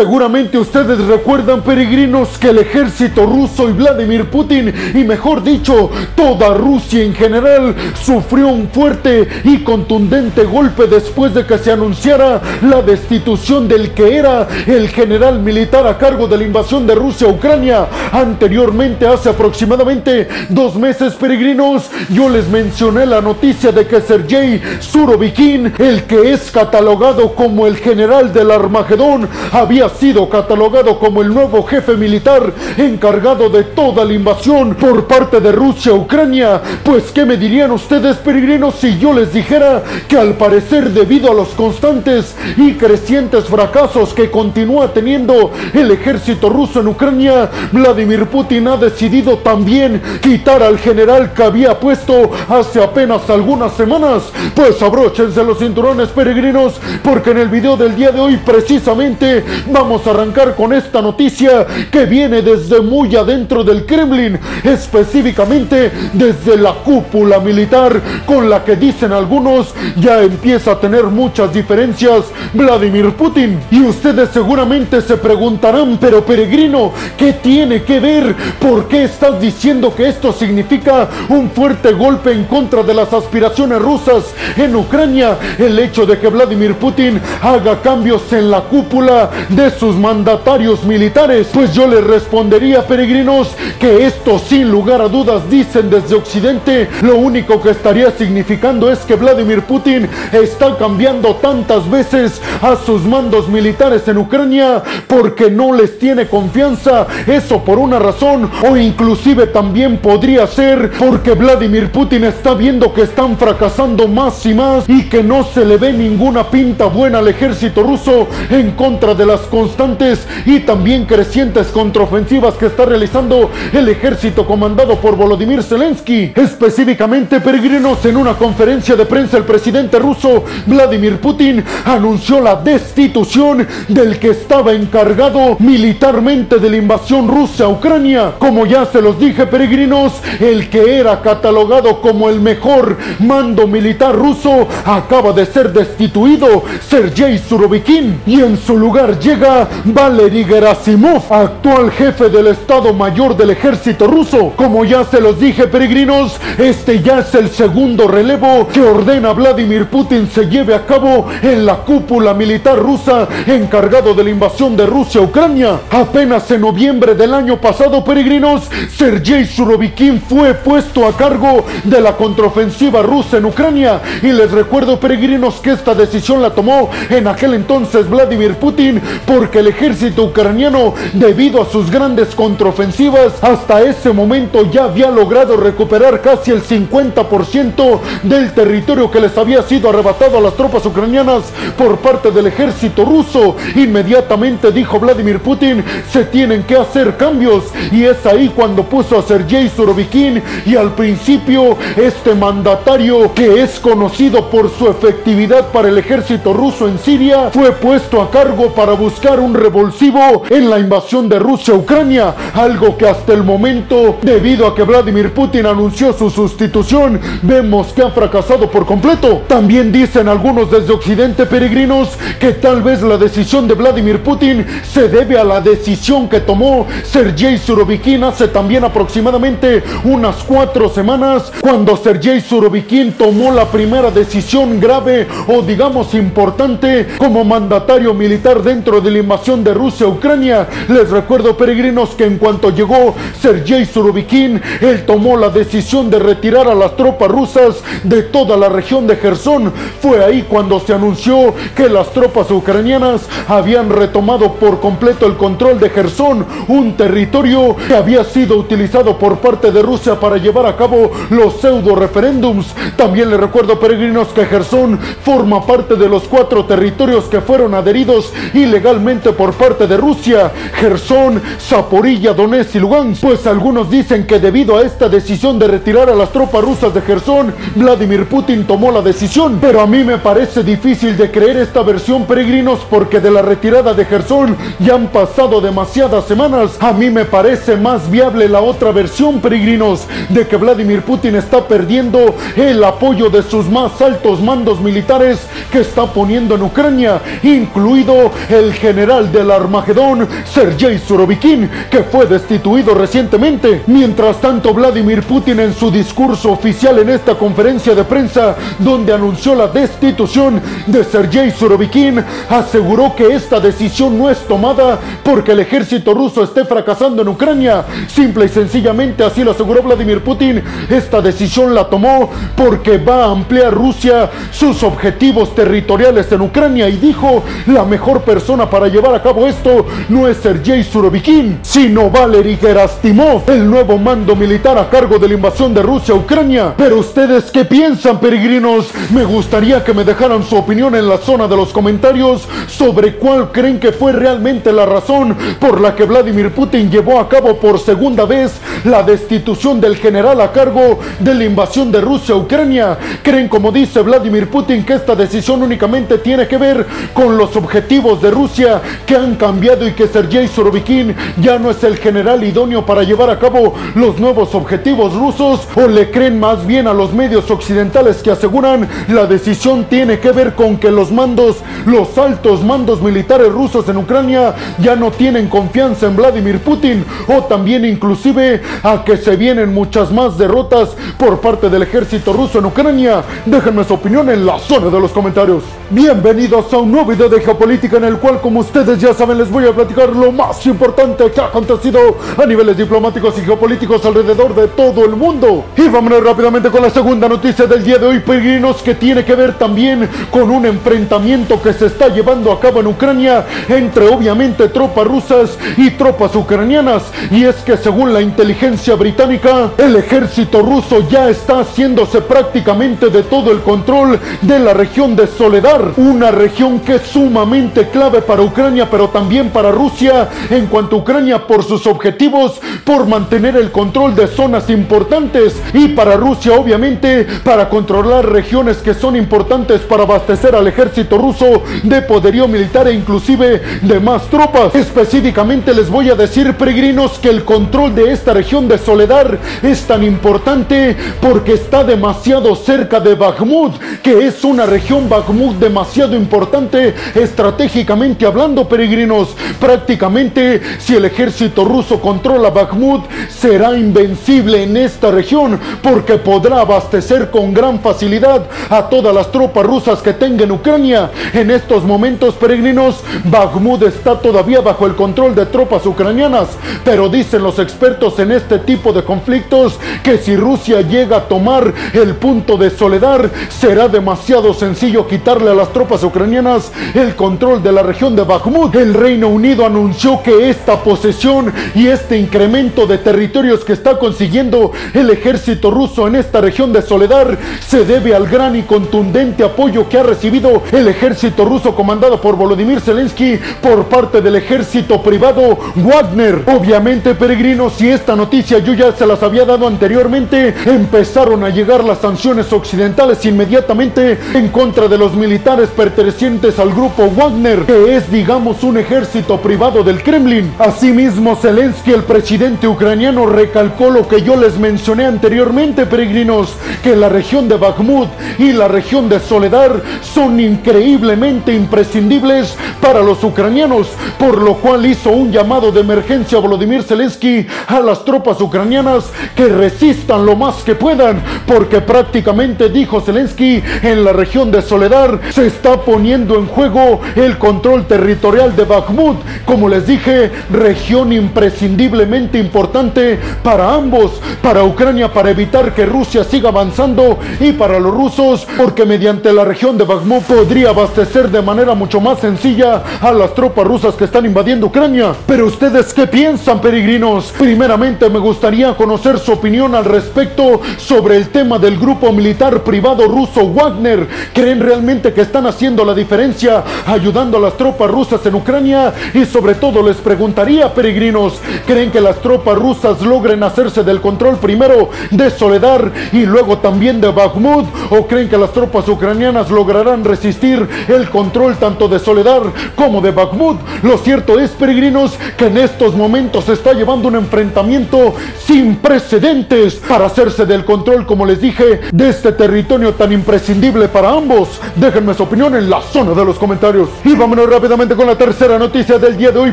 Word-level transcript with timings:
Seguramente 0.00 0.56
ustedes 0.56 0.98
recuerdan, 1.08 1.60
peregrinos, 1.60 2.38
que 2.38 2.48
el 2.48 2.58
ejército 2.60 3.26
ruso 3.26 3.68
y 3.68 3.74
Vladimir 3.74 4.30
Putin, 4.30 4.72
y 4.94 5.04
mejor 5.04 5.42
dicho, 5.42 5.90
toda 6.16 6.54
Rusia 6.54 7.04
en 7.04 7.14
general, 7.14 7.74
sufrió 8.02 8.48
un 8.48 8.70
fuerte 8.70 9.28
y 9.44 9.58
contundente 9.58 10.44
golpe 10.44 10.86
después 10.86 11.34
de 11.34 11.44
que 11.44 11.58
se 11.58 11.72
anunciara 11.72 12.40
la 12.62 12.80
destitución 12.80 13.68
del 13.68 13.90
que 13.90 14.16
era 14.16 14.48
el 14.66 14.88
general 14.88 15.38
militar 15.40 15.86
a 15.86 15.98
cargo 15.98 16.26
de 16.26 16.38
la 16.38 16.44
invasión 16.44 16.86
de 16.86 16.94
Rusia 16.94 17.26
a 17.26 17.32
Ucrania. 17.32 17.86
Anteriormente, 18.10 19.06
hace 19.06 19.28
aproximadamente 19.28 20.26
dos 20.48 20.76
meses, 20.76 21.12
peregrinos, 21.12 21.90
yo 22.08 22.30
les 22.30 22.48
mencioné 22.48 23.04
la 23.04 23.20
noticia 23.20 23.70
de 23.70 23.86
que 23.86 24.00
Sergei 24.00 24.62
Surovikin, 24.80 25.74
el 25.76 26.04
que 26.04 26.32
es 26.32 26.50
catalogado 26.50 27.34
como 27.34 27.66
el 27.66 27.76
general 27.76 28.32
del 28.32 28.50
Armagedón, 28.50 29.28
había 29.52 29.89
sido 29.90 30.28
catalogado 30.28 30.98
como 30.98 31.22
el 31.22 31.32
nuevo 31.32 31.62
jefe 31.64 31.96
militar 31.96 32.52
encargado 32.76 33.48
de 33.48 33.64
toda 33.64 34.04
la 34.04 34.12
invasión 34.12 34.74
por 34.74 35.06
parte 35.06 35.40
de 35.40 35.52
Rusia 35.52 35.92
a 35.92 35.96
Ucrania. 35.96 36.60
Pues, 36.82 37.10
¿qué 37.12 37.24
me 37.24 37.36
dirían 37.36 37.70
ustedes, 37.70 38.16
peregrinos, 38.16 38.76
si 38.76 38.98
yo 38.98 39.12
les 39.12 39.32
dijera 39.32 39.82
que 40.08 40.16
al 40.16 40.34
parecer 40.34 40.90
debido 40.90 41.30
a 41.30 41.34
los 41.34 41.48
constantes 41.48 42.34
y 42.56 42.74
crecientes 42.74 43.44
fracasos 43.44 44.14
que 44.14 44.30
continúa 44.30 44.92
teniendo 44.92 45.50
el 45.72 45.90
ejército 45.90 46.48
ruso 46.48 46.80
en 46.80 46.88
Ucrania, 46.88 47.50
Vladimir 47.72 48.26
Putin 48.26 48.68
ha 48.68 48.76
decidido 48.76 49.38
también 49.38 50.00
quitar 50.20 50.62
al 50.62 50.78
general 50.78 51.32
que 51.32 51.42
había 51.42 51.78
puesto 51.78 52.30
hace 52.48 52.82
apenas 52.82 53.28
algunas 53.28 53.72
semanas? 53.74 54.24
Pues 54.54 54.80
abróchense 54.82 55.42
los 55.44 55.58
cinturones 55.58 56.08
peregrinos 56.08 56.80
porque 57.02 57.30
en 57.30 57.38
el 57.38 57.48
video 57.48 57.76
del 57.76 57.96
día 57.96 58.10
de 58.10 58.20
hoy 58.20 58.36
precisamente 58.38 59.44
vamos 59.82 60.06
a 60.06 60.10
arrancar 60.10 60.54
con 60.56 60.74
esta 60.74 61.00
noticia 61.00 61.66
que 61.90 62.04
viene 62.04 62.42
desde 62.42 62.82
muy 62.82 63.16
adentro 63.16 63.64
del 63.64 63.86
Kremlin, 63.86 64.38
específicamente 64.62 65.90
desde 66.12 66.58
la 66.58 66.74
cúpula 66.74 67.40
militar 67.40 67.98
con 68.26 68.50
la 68.50 68.62
que 68.62 68.76
dicen 68.76 69.10
algunos 69.12 69.74
ya 69.96 70.22
empieza 70.22 70.72
a 70.72 70.80
tener 70.80 71.04
muchas 71.04 71.54
diferencias 71.54 72.24
Vladimir 72.52 73.14
Putin. 73.14 73.58
Y 73.70 73.80
ustedes 73.80 74.28
seguramente 74.34 75.00
se 75.00 75.16
preguntarán, 75.16 75.96
pero 75.98 76.26
peregrino, 76.26 76.92
¿qué 77.16 77.32
tiene 77.32 77.82
que 77.82 78.00
ver? 78.00 78.36
¿Por 78.60 78.86
qué 78.86 79.04
estás 79.04 79.40
diciendo 79.40 79.94
que 79.94 80.08
esto 80.08 80.30
significa 80.30 81.08
un 81.30 81.50
fuerte 81.50 81.92
golpe 81.92 82.32
en 82.32 82.44
contra 82.44 82.82
de 82.82 82.92
las 82.92 83.14
aspiraciones 83.14 83.80
rusas 83.80 84.24
en 84.58 84.76
Ucrania? 84.76 85.38
El 85.58 85.78
hecho 85.78 86.04
de 86.04 86.18
que 86.18 86.28
Vladimir 86.28 86.74
Putin 86.74 87.18
haga 87.40 87.80
cambios 87.80 88.30
en 88.32 88.50
la 88.50 88.60
cúpula 88.60 89.30
de 89.48 89.59
sus 89.68 89.96
mandatarios 89.96 90.84
militares. 90.84 91.48
Pues 91.52 91.74
yo 91.74 91.86
les 91.86 92.02
respondería, 92.02 92.86
peregrinos, 92.86 93.54
que 93.78 94.06
esto 94.06 94.38
sin 94.38 94.70
lugar 94.70 95.02
a 95.02 95.08
dudas 95.08 95.50
dicen 95.50 95.90
desde 95.90 96.14
Occidente, 96.14 96.88
lo 97.02 97.16
único 97.16 97.60
que 97.60 97.70
estaría 97.70 98.10
significando 98.12 98.90
es 98.90 99.00
que 99.00 99.16
Vladimir 99.16 99.62
Putin 99.62 100.08
está 100.32 100.76
cambiando 100.78 101.34
tantas 101.36 101.90
veces 101.90 102.40
a 102.62 102.76
sus 102.76 103.02
mandos 103.02 103.48
militares 103.48 104.06
en 104.08 104.18
Ucrania 104.18 104.82
porque 105.06 105.50
no 105.50 105.74
les 105.74 105.98
tiene 105.98 106.26
confianza. 106.26 107.06
Eso 107.26 107.62
por 107.62 107.78
una 107.78 107.98
razón 107.98 108.50
o 108.66 108.76
inclusive 108.76 109.48
también 109.48 109.98
podría 109.98 110.46
ser 110.46 110.92
porque 110.98 111.32
Vladimir 111.32 111.90
Putin 111.90 112.24
está 112.24 112.54
viendo 112.54 112.94
que 112.94 113.02
están 113.02 113.36
fracasando 113.36 114.08
más 114.08 114.46
y 114.46 114.54
más 114.54 114.88
y 114.88 115.08
que 115.08 115.22
no 115.22 115.44
se 115.44 115.64
le 115.64 115.76
ve 115.76 115.92
ninguna 115.92 116.48
pinta 116.48 116.86
buena 116.86 117.18
al 117.18 117.28
ejército 117.28 117.82
ruso 117.82 118.28
en 118.50 118.72
contra 118.72 119.14
de 119.14 119.26
las 119.26 119.40
constantes 119.50 120.26
y 120.46 120.60
también 120.60 121.04
crecientes 121.04 121.66
contraofensivas 121.68 122.54
que 122.54 122.66
está 122.66 122.86
realizando 122.86 123.50
el 123.72 123.88
ejército 123.88 124.46
comandado 124.46 125.00
por 125.00 125.16
Volodymyr 125.16 125.62
Zelensky. 125.62 126.32
Específicamente, 126.34 127.40
peregrinos, 127.40 128.04
en 128.04 128.16
una 128.16 128.34
conferencia 128.34 128.96
de 128.96 129.04
prensa 129.04 129.36
el 129.36 129.44
presidente 129.44 129.98
ruso 129.98 130.44
Vladimir 130.66 131.20
Putin 131.20 131.64
anunció 131.84 132.40
la 132.40 132.56
destitución 132.56 133.66
del 133.88 134.18
que 134.18 134.30
estaba 134.30 134.72
encargado 134.72 135.56
militarmente 135.58 136.58
de 136.58 136.70
la 136.70 136.76
invasión 136.76 137.28
rusa 137.28 137.64
a 137.64 137.68
Ucrania. 137.68 138.32
Como 138.38 138.66
ya 138.66 138.86
se 138.86 139.02
los 139.02 139.18
dije, 139.18 139.46
peregrinos, 139.46 140.12
el 140.38 140.70
que 140.70 140.98
era 140.98 141.20
catalogado 141.20 142.00
como 142.00 142.28
el 142.28 142.40
mejor 142.40 142.96
mando 143.18 143.66
militar 143.66 144.14
ruso 144.14 144.68
acaba 144.84 145.32
de 145.32 145.46
ser 145.46 145.72
destituido, 145.72 146.62
Sergei 146.88 147.38
Surovikin, 147.38 148.20
y 148.26 148.40
en 148.40 148.56
su 148.56 148.76
lugar 148.76 149.18
llega 149.18 149.39
Valery 149.84 150.44
Gerasimov, 150.44 151.32
actual 151.32 151.90
jefe 151.90 152.28
del 152.28 152.48
Estado 152.48 152.92
Mayor 152.92 153.36
del 153.36 153.50
Ejército 153.50 154.06
ruso. 154.06 154.52
Como 154.54 154.84
ya 154.84 155.04
se 155.04 155.20
los 155.20 155.40
dije, 155.40 155.66
peregrinos, 155.66 156.38
este 156.58 157.00
ya 157.00 157.20
es 157.20 157.34
el 157.34 157.48
segundo 157.48 158.06
relevo 158.06 158.68
que 158.68 158.82
ordena 158.82 159.32
Vladimir 159.32 159.86
Putin 159.86 160.28
se 160.30 160.46
lleve 160.46 160.74
a 160.74 160.84
cabo 160.84 161.26
en 161.42 161.64
la 161.64 161.76
cúpula 161.76 162.34
militar 162.34 162.78
rusa 162.78 163.26
encargado 163.46 164.12
de 164.12 164.24
la 164.24 164.30
invasión 164.30 164.76
de 164.76 164.84
Rusia 164.84 165.20
a 165.20 165.24
Ucrania. 165.24 165.80
Apenas 165.90 166.50
en 166.50 166.60
noviembre 166.60 167.14
del 167.14 167.32
año 167.32 167.58
pasado, 167.58 168.04
peregrinos, 168.04 168.68
Sergei 168.94 169.46
Surovikin 169.46 170.20
fue 170.20 170.52
puesto 170.52 171.06
a 171.06 171.16
cargo 171.16 171.64
de 171.84 172.00
la 172.00 172.16
contraofensiva 172.16 173.00
rusa 173.00 173.38
en 173.38 173.46
Ucrania. 173.46 174.00
Y 174.22 174.32
les 174.32 174.50
recuerdo, 174.50 175.00
peregrinos, 175.00 175.60
que 175.60 175.72
esta 175.72 175.94
decisión 175.94 176.42
la 176.42 176.50
tomó 176.50 176.90
en 177.08 177.26
aquel 177.26 177.54
entonces 177.54 178.08
Vladimir 178.08 178.56
Putin 178.56 179.00
porque 179.30 179.60
el 179.60 179.68
ejército 179.68 180.24
ucraniano, 180.24 180.92
debido 181.12 181.62
a 181.62 181.66
sus 181.66 181.88
grandes 181.88 182.34
contraofensivas, 182.34 183.34
hasta 183.40 183.80
ese 183.80 184.12
momento 184.12 184.68
ya 184.72 184.86
había 184.86 185.08
logrado 185.08 185.56
recuperar 185.56 186.20
casi 186.20 186.50
el 186.50 186.64
50% 186.64 188.00
del 188.24 188.52
territorio 188.52 189.08
que 189.08 189.20
les 189.20 189.38
había 189.38 189.62
sido 189.62 189.88
arrebatado 189.88 190.36
a 190.36 190.40
las 190.40 190.54
tropas 190.54 190.84
ucranianas 190.84 191.44
por 191.78 191.98
parte 191.98 192.32
del 192.32 192.48
ejército 192.48 193.04
ruso. 193.04 193.54
Inmediatamente 193.76 194.72
dijo 194.72 194.98
Vladimir 194.98 195.38
Putin, 195.38 195.84
se 196.10 196.24
tienen 196.24 196.64
que 196.64 196.74
hacer 196.74 197.16
cambios. 197.16 197.66
Y 197.92 198.02
es 198.02 198.26
ahí 198.26 198.48
cuando 198.48 198.82
puso 198.82 199.16
a 199.16 199.22
Sergei 199.22 199.68
Surovikin 199.68 200.42
y 200.66 200.74
al 200.74 200.92
principio 200.96 201.76
este 201.96 202.34
mandatario 202.34 203.32
que 203.32 203.62
es 203.62 203.78
conocido 203.78 204.50
por 204.50 204.76
su 204.76 204.88
efectividad 204.88 205.68
para 205.68 205.88
el 205.88 205.98
ejército 205.98 206.52
ruso 206.52 206.88
en 206.88 206.98
Siria 206.98 207.50
fue 207.52 207.70
puesto 207.70 208.20
a 208.20 208.28
cargo 208.28 208.74
para 208.74 208.94
buscar 208.94 209.19
un 209.28 209.54
revulsivo 209.54 210.44
en 210.48 210.70
la 210.70 210.78
invasión 210.78 211.28
de 211.28 211.38
Rusia 211.38 211.74
a 211.74 211.76
Ucrania. 211.76 212.34
Algo 212.54 212.96
que 212.96 213.06
hasta 213.06 213.34
el 213.34 213.44
momento, 213.44 214.16
debido 214.22 214.66
a 214.66 214.74
que 214.74 214.82
Vladimir 214.82 215.32
Putin 215.34 215.66
anunció 215.66 216.12
su 216.12 216.30
sustitución, 216.30 217.20
vemos 217.42 217.92
que 217.92 218.02
ha 218.02 218.10
fracasado 218.10 218.70
por 218.70 218.86
completo. 218.86 219.42
También 219.46 219.92
dicen 219.92 220.26
algunos 220.26 220.70
desde 220.70 220.92
Occidente 220.92 221.44
peregrinos 221.44 222.08
que 222.40 222.52
tal 222.52 222.82
vez 222.82 223.02
la 223.02 223.18
decisión 223.18 223.68
de 223.68 223.74
Vladimir 223.74 224.22
Putin 224.22 224.66
se 224.90 225.08
debe 225.08 225.38
a 225.38 225.44
la 225.44 225.60
decisión 225.60 226.28
que 226.28 226.40
tomó 226.40 226.86
Sergei 227.04 227.58
Surovikin 227.58 228.24
hace 228.24 228.48
también 228.48 228.84
aproximadamente 228.84 229.82
unas 230.04 230.36
cuatro 230.36 230.88
semanas, 230.88 231.52
cuando 231.60 231.96
Sergei 231.96 232.40
Surovikin 232.40 233.12
tomó 233.12 233.52
la 233.52 233.66
primera 233.66 234.10
decisión 234.10 234.80
grave 234.80 235.28
o 235.46 235.60
digamos 235.60 236.14
importante 236.14 237.06
como 237.18 237.44
mandatario 237.44 238.14
militar 238.14 238.62
dentro 238.62 239.00
de 239.00 239.09
la 239.10 239.18
invasión 239.18 239.64
de 239.64 239.74
Rusia 239.74 240.06
a 240.06 240.08
Ucrania. 240.08 240.68
Les 240.88 241.10
recuerdo 241.10 241.56
peregrinos 241.56 242.10
que 242.10 242.24
en 242.24 242.38
cuanto 242.38 242.70
llegó 242.70 243.14
Sergei 243.40 243.84
Surovikin, 243.84 244.60
él 244.80 245.04
tomó 245.04 245.36
la 245.36 245.50
decisión 245.50 246.08
de 246.08 246.18
retirar 246.18 246.68
a 246.68 246.74
las 246.74 246.96
tropas 246.96 247.28
rusas 247.30 247.82
de 248.04 248.22
toda 248.22 248.56
la 248.56 248.68
región 248.68 249.06
de 249.06 249.16
Gerson. 249.16 249.72
Fue 250.00 250.24
ahí 250.24 250.46
cuando 250.48 250.80
se 250.80 250.94
anunció 250.94 251.54
que 251.74 251.88
las 251.88 252.10
tropas 252.10 252.50
ucranianas 252.50 253.22
habían 253.48 253.90
retomado 253.90 254.54
por 254.54 254.80
completo 254.80 255.26
el 255.26 255.36
control 255.36 255.80
de 255.80 255.90
Gerson, 255.90 256.46
un 256.68 256.96
territorio 256.96 257.76
que 257.88 257.96
había 257.96 258.24
sido 258.24 258.56
utilizado 258.56 259.18
por 259.18 259.38
parte 259.38 259.72
de 259.72 259.82
Rusia 259.82 260.18
para 260.18 260.36
llevar 260.36 260.66
a 260.66 260.76
cabo 260.76 261.10
los 261.30 261.60
pseudo 261.60 261.96
referéndums. 261.96 262.66
También 262.96 263.30
les 263.30 263.40
recuerdo 263.40 263.80
peregrinos 263.80 264.28
que 264.28 264.46
Gerson 264.46 264.98
forma 265.22 265.66
parte 265.66 265.96
de 265.96 266.08
los 266.08 266.24
cuatro 266.24 266.64
territorios 266.64 267.24
que 267.24 267.40
fueron 267.40 267.74
adheridos 267.74 268.32
ilegalmente 268.54 268.99
por 269.00 269.54
parte 269.54 269.86
de 269.86 269.96
Rusia, 269.96 270.52
Gerson, 270.74 271.40
Zaporilla, 271.58 272.34
Donetsk 272.34 272.74
y 272.74 272.80
Lugansk. 272.80 273.22
Pues 273.22 273.46
algunos 273.46 273.90
dicen 273.90 274.26
que 274.26 274.38
debido 274.38 274.76
a 274.76 274.82
esta 274.82 275.08
decisión 275.08 275.58
de 275.58 275.68
retirar 275.68 276.10
a 276.10 276.14
las 276.14 276.30
tropas 276.30 276.62
rusas 276.62 276.92
de 276.92 277.00
Gerson, 277.00 277.54
Vladimir 277.76 278.26
Putin 278.26 278.66
tomó 278.66 278.92
la 278.92 279.00
decisión. 279.00 279.56
Pero 279.58 279.80
a 279.80 279.86
mí 279.86 280.04
me 280.04 280.18
parece 280.18 280.62
difícil 280.62 281.16
de 281.16 281.30
creer 281.30 281.56
esta 281.56 281.82
versión, 281.82 282.26
peregrinos, 282.26 282.80
porque 282.90 283.20
de 283.20 283.30
la 283.30 283.40
retirada 283.40 283.94
de 283.94 284.04
Gerson 284.04 284.54
ya 284.78 284.96
han 284.96 285.06
pasado 285.06 285.62
demasiadas 285.62 286.26
semanas. 286.26 286.76
A 286.78 286.92
mí 286.92 287.08
me 287.08 287.24
parece 287.24 287.76
más 287.76 288.10
viable 288.10 288.50
la 288.50 288.60
otra 288.60 288.92
versión, 288.92 289.40
peregrinos, 289.40 290.06
de 290.28 290.46
que 290.46 290.56
Vladimir 290.56 291.00
Putin 291.02 291.36
está 291.36 291.66
perdiendo 291.66 292.34
el 292.54 292.84
apoyo 292.84 293.30
de 293.30 293.42
sus 293.42 293.66
más 293.70 293.98
altos 294.02 294.42
mandos 294.42 294.78
militares 294.78 295.38
que 295.72 295.80
está 295.80 296.04
poniendo 296.04 296.54
en 296.54 296.62
Ucrania, 296.62 297.22
incluido 297.42 298.30
el 298.50 298.74
general 298.74 298.89
general 298.90 299.30
del 299.30 299.52
Armagedón, 299.52 300.26
Sergei 300.52 300.98
Surovikin, 300.98 301.70
que 301.88 302.02
fue 302.02 302.26
destituido 302.26 302.92
recientemente. 302.92 303.82
Mientras 303.86 304.40
tanto, 304.40 304.74
Vladimir 304.74 305.22
Putin 305.22 305.60
en 305.60 305.72
su 305.72 305.92
discurso 305.92 306.50
oficial 306.50 306.98
en 306.98 307.10
esta 307.10 307.36
conferencia 307.36 307.94
de 307.94 308.02
prensa, 308.02 308.56
donde 308.80 309.12
anunció 309.12 309.54
la 309.54 309.68
destitución 309.68 310.60
de 310.88 311.04
Sergei 311.04 311.52
Surovikin, 311.52 312.24
aseguró 312.48 313.14
que 313.14 313.32
esta 313.32 313.60
decisión 313.60 314.18
no 314.18 314.28
es 314.28 314.38
tomada 314.38 314.98
porque 315.22 315.52
el 315.52 315.60
ejército 315.60 316.12
ruso 316.12 316.42
esté 316.42 316.64
fracasando 316.64 317.22
en 317.22 317.28
Ucrania. 317.28 317.84
Simple 318.08 318.46
y 318.46 318.48
sencillamente 318.48 319.22
así 319.22 319.44
lo 319.44 319.52
aseguró 319.52 319.84
Vladimir 319.84 320.24
Putin. 320.24 320.64
Esta 320.88 321.20
decisión 321.20 321.76
la 321.76 321.84
tomó 321.88 322.28
porque 322.56 322.98
va 322.98 323.26
a 323.26 323.30
ampliar 323.30 323.72
Rusia 323.72 324.28
sus 324.50 324.82
objetivos 324.82 325.54
territoriales 325.54 326.32
en 326.32 326.40
Ucrania 326.40 326.88
y 326.88 326.96
dijo 326.96 327.44
la 327.66 327.84
mejor 327.84 328.22
persona 328.22 328.68
para 328.70 328.88
llevar 328.88 329.14
a 329.14 329.22
cabo 329.22 329.46
esto 329.46 329.84
no 330.08 330.28
es 330.28 330.36
Sergei 330.38 330.84
Surovikin, 330.84 331.58
sino 331.62 332.08
Valery 332.08 332.56
Gerastimov, 332.56 333.42
el 333.48 333.68
nuevo 333.68 333.98
mando 333.98 334.36
militar 334.36 334.78
a 334.78 334.88
cargo 334.88 335.18
de 335.18 335.28
la 335.28 335.34
invasión 335.34 335.74
de 335.74 335.82
Rusia 335.82 336.14
a 336.14 336.18
Ucrania. 336.18 336.74
Pero 336.76 336.98
ustedes 336.98 337.50
qué 337.50 337.64
piensan, 337.64 338.20
peregrinos? 338.20 338.90
Me 339.10 339.24
gustaría 339.24 339.82
que 339.82 339.92
me 339.92 340.04
dejaran 340.04 340.44
su 340.44 340.56
opinión 340.56 340.94
en 340.94 341.08
la 341.08 341.18
zona 341.18 341.48
de 341.48 341.56
los 341.56 341.72
comentarios 341.72 342.46
sobre 342.68 343.16
cuál 343.16 343.50
creen 343.50 343.80
que 343.80 343.92
fue 343.92 344.12
realmente 344.12 344.72
la 344.72 344.86
razón 344.86 345.36
por 345.58 345.80
la 345.80 345.94
que 345.94 346.04
Vladimir 346.04 346.52
Putin 346.52 346.90
llevó 346.90 347.18
a 347.18 347.28
cabo 347.28 347.56
por 347.56 347.80
segunda 347.80 348.24
vez 348.24 348.52
la 348.84 349.02
destitución 349.02 349.80
del 349.80 349.96
general 349.96 350.40
a 350.40 350.52
cargo 350.52 351.00
de 351.18 351.34
la 351.34 351.44
invasión 351.44 351.90
de 351.90 352.00
Rusia 352.00 352.34
a 352.34 352.38
Ucrania. 352.38 352.98
¿Creen, 353.22 353.48
como 353.48 353.72
dice 353.72 354.00
Vladimir 354.02 354.48
Putin, 354.48 354.84
que 354.84 354.94
esta 354.94 355.16
decisión 355.16 355.62
únicamente 355.62 356.18
tiene 356.18 356.46
que 356.46 356.56
ver 356.56 356.86
con 357.12 357.36
los 357.36 357.56
objetivos 357.56 358.22
de 358.22 358.30
Rusia 358.30 358.59
que 359.06 359.16
han 359.16 359.36
cambiado 359.36 359.86
y 359.86 359.92
que 359.92 360.06
Sergei 360.06 360.46
Surovikin 360.46 361.14
ya 361.40 361.58
no 361.58 361.70
es 361.70 361.82
el 361.82 361.96
general 361.96 362.44
idóneo 362.44 362.84
para 362.84 363.02
llevar 363.02 363.30
a 363.30 363.38
cabo 363.38 363.74
los 363.94 364.18
nuevos 364.18 364.54
objetivos 364.54 365.14
rusos? 365.14 365.66
¿O 365.74 365.86
le 365.86 366.10
creen 366.10 366.38
más 366.38 366.66
bien 366.66 366.86
a 366.86 366.92
los 366.92 367.12
medios 367.12 367.50
occidentales 367.50 368.18
que 368.22 368.30
aseguran 368.30 368.88
la 369.08 369.26
decisión 369.26 369.84
tiene 369.84 370.18
que 370.18 370.32
ver 370.32 370.54
con 370.54 370.76
que 370.76 370.90
los 370.90 371.10
mandos, 371.10 371.58
los 371.86 372.18
altos 372.18 372.62
mandos 372.62 373.00
militares 373.00 373.50
rusos 373.50 373.88
en 373.88 373.96
Ucrania 373.96 374.54
ya 374.78 374.94
no 374.94 375.10
tienen 375.10 375.48
confianza 375.48 376.06
en 376.06 376.16
Vladimir 376.16 376.58
Putin? 376.58 377.04
¿O 377.28 377.44
también 377.44 377.84
inclusive 377.84 378.60
a 378.82 379.04
que 379.04 379.16
se 379.16 379.36
vienen 379.36 379.72
muchas 379.72 380.12
más 380.12 380.36
derrotas 380.36 380.90
por 381.18 381.40
parte 381.40 381.70
del 381.70 381.82
ejército 381.82 382.32
ruso 382.32 382.58
en 382.58 382.66
Ucrania? 382.66 383.22
Déjenme 383.46 383.84
su 383.84 383.94
opinión 383.94 384.28
en 384.28 384.44
la 384.44 384.58
zona 384.58 384.90
de 384.90 385.00
los 385.00 385.12
comentarios. 385.12 385.62
Bienvenidos 385.90 386.72
a 386.72 386.78
un 386.78 386.92
nuevo 386.92 387.10
video 387.10 387.28
de 387.28 387.40
geopolítica 387.40 387.96
en 387.96 388.04
el 388.04 388.18
cual, 388.18 388.40
como 388.50 388.62
ustedes 388.62 388.98
ya 388.98 389.14
saben, 389.14 389.38
les 389.38 389.48
voy 389.48 389.64
a 389.64 389.72
platicar 389.72 390.08
lo 390.08 390.32
más 390.32 390.66
importante 390.66 391.30
que 391.30 391.40
ha 391.40 391.44
acontecido 391.44 392.16
a 392.36 392.44
niveles 392.44 392.76
diplomáticos 392.76 393.38
y 393.38 393.42
geopolíticos 393.42 394.04
alrededor 394.04 394.56
de 394.56 394.66
todo 394.66 395.04
el 395.04 395.14
mundo. 395.14 395.66
Y 395.76 395.86
vámonos 395.86 396.24
rápidamente 396.24 396.68
con 396.68 396.82
la 396.82 396.90
segunda 396.90 397.28
noticia 397.28 397.66
del 397.66 397.84
día 397.84 397.98
de 397.98 398.06
hoy, 398.06 398.18
peregrinos, 398.18 398.82
que 398.82 398.94
tiene 398.96 399.24
que 399.24 399.36
ver 399.36 399.56
también 399.56 400.08
con 400.32 400.50
un 400.50 400.66
enfrentamiento 400.66 401.62
que 401.62 401.72
se 401.72 401.86
está 401.86 402.08
llevando 402.08 402.50
a 402.50 402.58
cabo 402.58 402.80
en 402.80 402.88
Ucrania 402.88 403.46
entre 403.68 404.08
obviamente 404.08 404.66
tropas 404.66 405.06
rusas 405.06 405.56
y 405.76 405.90
tropas 405.90 406.34
ucranianas. 406.34 407.04
Y 407.30 407.44
es 407.44 407.54
que 407.54 407.76
según 407.76 408.12
la 408.12 408.20
inteligencia 408.20 408.96
británica, 408.96 409.70
el 409.78 409.94
ejército 409.94 410.60
ruso 410.60 411.08
ya 411.08 411.30
está 411.30 411.60
haciéndose 411.60 412.20
prácticamente 412.20 413.10
de 413.10 413.22
todo 413.22 413.52
el 413.52 413.60
control 413.60 414.18
de 414.42 414.58
la 414.58 414.74
región 414.74 415.14
de 415.14 415.28
Soledad, 415.28 415.96
una 415.98 416.32
región 416.32 416.80
que 416.80 416.96
es 416.96 417.02
sumamente 417.02 417.90
clave 417.90 418.22
para 418.22 418.39
Ucrania, 418.42 418.88
pero 418.90 419.08
también 419.08 419.50
para 419.50 419.70
Rusia, 419.70 420.28
en 420.50 420.66
cuanto 420.66 420.96
a 420.96 420.98
Ucrania 421.00 421.46
por 421.46 421.64
sus 421.64 421.86
objetivos, 421.86 422.60
por 422.84 423.06
mantener 423.06 423.56
el 423.56 423.70
control 423.70 424.14
de 424.14 424.26
zonas 424.26 424.70
importantes, 424.70 425.60
y 425.72 425.88
para 425.88 426.16
Rusia 426.16 426.52
obviamente 426.54 427.26
para 427.44 427.68
controlar 427.68 428.28
regiones 428.30 428.78
que 428.78 428.94
son 428.94 429.16
importantes 429.16 429.80
para 429.82 430.02
abastecer 430.04 430.54
al 430.54 430.66
ejército 430.66 431.18
ruso 431.18 431.62
de 431.82 432.02
poderío 432.02 432.48
militar 432.48 432.88
e 432.88 432.94
inclusive 432.94 433.60
de 433.82 434.00
más 434.00 434.24
tropas. 434.28 434.74
Específicamente 434.74 435.74
les 435.74 435.88
voy 435.88 436.10
a 436.10 436.14
decir, 436.14 436.54
peregrinos, 436.54 437.18
que 437.18 437.28
el 437.28 437.44
control 437.44 437.94
de 437.94 438.12
esta 438.12 438.32
región 438.32 438.68
de 438.68 438.78
Soledad 438.78 439.38
es 439.62 439.82
tan 439.86 440.02
importante 440.02 440.96
porque 441.20 441.54
está 441.54 441.84
demasiado 441.84 442.54
cerca 442.54 443.00
de 443.00 443.14
Bakhmut, 443.14 443.74
que 444.02 444.26
es 444.26 444.44
una 444.44 444.66
región 444.66 445.08
Bakhmut 445.08 445.56
demasiado 445.56 446.16
importante 446.16 446.94
estratégicamente 447.14 448.26
hablando, 448.30 448.68
peregrinos. 448.68 449.36
Prácticamente, 449.60 450.60
si 450.78 450.96
el 450.96 451.04
ejército 451.04 451.64
ruso 451.64 452.00
controla 452.00 452.50
Bakhmut, 452.50 453.04
será 453.28 453.76
invencible 453.76 454.62
en 454.62 454.76
esta 454.76 455.10
región 455.10 455.58
porque 455.82 456.14
podrá 456.14 456.60
abastecer 456.60 457.30
con 457.30 457.52
gran 457.52 457.80
facilidad 457.80 458.46
a 458.70 458.88
todas 458.88 459.14
las 459.14 459.30
tropas 459.30 459.66
rusas 459.66 460.00
que 460.00 460.12
tenga 460.12 460.44
en 460.44 460.52
Ucrania. 460.52 461.10
En 461.32 461.50
estos 461.50 461.84
momentos, 461.84 462.34
peregrinos, 462.34 463.00
Bakhmut 463.24 463.82
está 463.82 464.18
todavía 464.18 464.60
bajo 464.60 464.86
el 464.86 464.94
control 464.94 465.34
de 465.34 465.46
tropas 465.46 465.84
ucranianas, 465.86 466.48
pero 466.84 467.08
dicen 467.08 467.42
los 467.42 467.58
expertos 467.58 468.18
en 468.18 468.32
este 468.32 468.58
tipo 468.60 468.92
de 468.92 469.04
conflictos 469.04 469.78
que 470.02 470.18
si 470.18 470.36
Rusia 470.36 470.80
llega 470.82 471.18
a 471.18 471.28
tomar 471.28 471.74
el 471.92 472.14
punto 472.14 472.56
de 472.56 472.70
soledad, 472.70 473.30
será 473.48 473.88
demasiado 473.88 474.54
sencillo 474.54 475.06
quitarle 475.06 475.50
a 475.50 475.54
las 475.54 475.72
tropas 475.72 476.02
ucranianas 476.04 476.70
el 476.94 477.16
control 477.16 477.62
de 477.62 477.72
la 477.72 477.82
región 477.82 478.14
Bakhmut. 478.24 478.74
El 478.74 478.94
Reino 478.94 479.28
Unido 479.28 479.66
anunció 479.66 480.22
que 480.22 480.50
esta 480.50 480.82
posesión 480.82 481.52
y 481.74 481.86
este 481.86 482.18
incremento 482.18 482.86
de 482.86 482.98
territorios 482.98 483.64
que 483.64 483.72
está 483.72 483.98
consiguiendo 483.98 484.72
el 484.94 485.10
ejército 485.10 485.70
ruso 485.70 486.06
en 486.06 486.16
esta 486.16 486.40
región 486.40 486.72
de 486.72 486.82
Soledad 486.82 487.38
se 487.66 487.84
debe 487.84 488.14
al 488.14 488.26
gran 488.26 488.56
y 488.56 488.62
contundente 488.62 489.44
apoyo 489.44 489.88
que 489.88 489.98
ha 489.98 490.02
recibido 490.02 490.62
el 490.72 490.88
ejército 490.88 491.44
ruso 491.44 491.74
comandado 491.74 492.20
por 492.20 492.36
Volodymyr 492.36 492.80
Zelensky 492.80 493.38
por 493.62 493.86
parte 493.86 494.20
del 494.20 494.36
ejército 494.36 495.02
privado 495.02 495.58
Wagner. 495.76 496.42
Obviamente, 496.46 497.14
peregrinos, 497.14 497.74
si 497.74 497.88
esta 497.88 498.16
noticia 498.16 498.58
yo 498.58 498.74
ya 498.74 498.92
se 498.92 499.06
las 499.06 499.22
había 499.22 499.44
dado 499.44 499.66
anteriormente, 499.66 500.54
empezaron 500.66 501.44
a 501.44 501.50
llegar 501.50 501.84
las 501.84 501.98
sanciones 501.98 502.52
occidentales 502.52 503.24
inmediatamente 503.24 504.18
en 504.34 504.48
contra 504.48 504.88
de 504.88 504.98
los 504.98 505.14
militares 505.14 505.68
pertenecientes 505.68 506.58
al 506.58 506.70
grupo 506.70 507.10
Wagner, 507.10 507.60
que 507.60 507.96
es, 507.96 508.09
digamos, 508.10 508.62
un 508.64 508.78
ejército 508.78 509.40
privado 509.40 509.84
del 509.84 510.02
Kremlin. 510.02 510.52
Asimismo, 510.58 511.36
Zelensky, 511.36 511.92
el 511.92 512.02
presidente 512.02 512.66
ucraniano, 512.66 513.26
recalcó 513.26 513.90
lo 513.90 514.08
que 514.08 514.22
yo 514.22 514.36
les 514.36 514.58
mencioné 514.58 515.06
anteriormente, 515.06 515.86
peregrinos, 515.86 516.54
que 516.82 516.96
la 516.96 517.08
región 517.08 517.48
de 517.48 517.56
Bakhmut 517.56 518.08
y 518.38 518.52
la 518.52 518.68
región 518.68 519.08
de 519.08 519.20
Soledad 519.20 519.70
son 520.02 520.40
increíblemente 520.40 521.52
imprescindibles 521.52 522.56
para 522.80 523.02
los 523.02 523.22
ucranianos, 523.22 523.88
por 524.18 524.40
lo 524.40 524.54
cual 524.54 524.86
hizo 524.86 525.10
un 525.10 525.30
llamado 525.30 525.70
de 525.70 525.80
emergencia 525.80 526.38
a 526.38 526.40
Volodymyr 526.40 526.82
Zelensky 526.82 527.46
a 527.66 527.80
las 527.80 528.04
tropas 528.04 528.40
ucranianas 528.40 529.10
que 529.36 529.46
resistan 529.46 530.26
lo 530.26 530.36
más 530.36 530.62
que 530.62 530.74
puedan, 530.74 531.22
porque 531.46 531.80
prácticamente 531.80 532.68
dijo 532.68 533.00
Zelensky 533.00 533.62
en 533.82 534.04
la 534.04 534.12
región 534.12 534.50
de 534.50 534.62
Soledad 534.62 535.20
se 535.30 535.46
está 535.46 535.80
poniendo 535.82 536.36
en 536.36 536.46
juego 536.46 537.00
el 537.14 537.38
control 537.38 537.86
territorial 538.00 538.56
de 538.56 538.64
Bakhmut, 538.64 539.18
como 539.44 539.68
les 539.68 539.86
dije, 539.86 540.30
región 540.50 541.12
imprescindiblemente 541.12 542.38
importante 542.38 543.18
para 543.42 543.74
ambos, 543.74 544.12
para 544.40 544.64
Ucrania 544.64 545.12
para 545.12 545.30
evitar 545.30 545.74
que 545.74 545.84
Rusia 545.84 546.24
siga 546.24 546.48
avanzando 546.48 547.18
y 547.40 547.52
para 547.52 547.78
los 547.78 547.92
rusos 547.92 548.46
porque 548.56 548.86
mediante 548.86 549.34
la 549.34 549.44
región 549.44 549.76
de 549.76 549.84
Bakhmut 549.84 550.22
podría 550.22 550.70
abastecer 550.70 551.30
de 551.30 551.42
manera 551.42 551.74
mucho 551.74 552.00
más 552.00 552.20
sencilla 552.20 552.82
a 553.02 553.12
las 553.12 553.34
tropas 553.34 553.66
rusas 553.66 553.94
que 553.96 554.04
están 554.04 554.24
invadiendo 554.24 554.68
Ucrania. 554.68 555.12
Pero 555.26 555.44
ustedes 555.46 555.92
qué 555.92 556.06
piensan, 556.06 556.62
peregrinos? 556.62 557.34
Primeramente 557.38 558.08
me 558.08 558.18
gustaría 558.18 558.74
conocer 558.76 559.18
su 559.18 559.32
opinión 559.32 559.74
al 559.74 559.84
respecto 559.84 560.62
sobre 560.78 561.18
el 561.18 561.28
tema 561.28 561.58
del 561.58 561.78
grupo 561.78 562.10
militar 562.12 562.62
privado 562.62 563.06
ruso 563.06 563.46
Wagner. 563.46 564.08
¿Creen 564.32 564.60
realmente 564.60 565.12
que 565.12 565.20
están 565.20 565.46
haciendo 565.46 565.84
la 565.84 565.92
diferencia 565.92 566.64
ayudando 566.86 567.36
a 567.36 567.40
las 567.40 567.56
tropas 567.56 567.89
rusas 567.90 568.24
en 568.26 568.34
Ucrania? 568.34 568.92
Y 569.14 569.24
sobre 569.24 569.54
todo 569.54 569.82
les 569.82 569.96
preguntaría, 569.96 570.72
peregrinos, 570.72 571.40
¿creen 571.66 571.90
que 571.90 572.00
las 572.00 572.20
tropas 572.20 572.56
rusas 572.56 573.00
logren 573.02 573.42
hacerse 573.42 573.82
del 573.84 574.00
control 574.00 574.36
primero 574.36 574.90
de 575.10 575.30
Soledad 575.30 575.80
y 576.12 576.26
luego 576.26 576.58
también 576.58 577.00
de 577.00 577.08
Bakhmut? 577.08 577.66
¿O 577.90 578.06
creen 578.06 578.28
que 578.28 578.38
las 578.38 578.52
tropas 578.52 578.88
ucranianas 578.88 579.50
lograrán 579.50 580.04
resistir 580.04 580.68
el 580.88 581.08
control 581.10 581.56
tanto 581.56 581.88
de 581.88 581.98
Soledad 581.98 582.42
como 582.76 583.00
de 583.00 583.10
Bakhmut? 583.10 583.58
Lo 583.82 583.98
cierto 583.98 584.38
es, 584.38 584.50
peregrinos, 584.50 585.18
que 585.36 585.46
en 585.46 585.58
estos 585.58 585.94
momentos 585.94 586.44
se 586.44 586.52
está 586.52 586.72
llevando 586.72 587.08
un 587.08 587.16
enfrentamiento 587.16 588.14
sin 588.44 588.76
precedentes 588.76 589.76
para 589.76 590.06
hacerse 590.06 590.46
del 590.46 590.64
control, 590.64 591.06
como 591.06 591.26
les 591.26 591.40
dije, 591.40 591.80
de 591.92 592.08
este 592.08 592.32
territorio 592.32 592.94
tan 592.94 593.12
imprescindible 593.12 593.88
para 593.88 594.10
ambos. 594.10 594.60
Déjenme 594.76 595.14
su 595.14 595.22
opinión 595.22 595.54
en 595.56 595.68
la 595.68 595.80
zona 595.80 596.12
de 596.12 596.24
los 596.24 596.38
comentarios. 596.38 596.88
Y 597.04 597.14
vámonos 597.14 597.48
rápido 597.48 597.69
con 597.70 598.04
la 598.08 598.18
tercera 598.18 598.58
noticia 598.58 598.98
del 598.98 599.16
día 599.16 599.30
de 599.30 599.38
hoy, 599.38 599.52